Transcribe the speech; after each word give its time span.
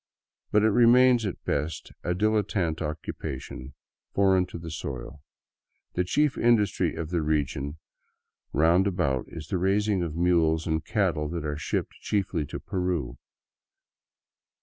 But 0.49 0.63
it 0.63 0.71
remains 0.71 1.27
at 1.27 1.43
best 1.45 1.91
a 2.03 2.15
dilettante 2.15 2.81
occupation, 2.81 3.75
foreign 4.15 4.47
to 4.47 4.57
the 4.57 4.71
soil. 4.71 5.21
The 5.93 6.03
chief 6.03 6.39
industry 6.39 6.95
of 6.95 7.11
the 7.11 7.21
region 7.21 7.77
round 8.51 8.87
about 8.87 9.25
is 9.27 9.49
the 9.49 9.59
raising 9.59 10.01
of 10.01 10.15
mules 10.15 10.65
and 10.65 10.83
cattle 10.83 11.29
that 11.29 11.45
are 11.45 11.55
shipped 11.55 11.93
chiefly 12.01 12.47
to 12.47 12.59
Peru. 12.59 13.19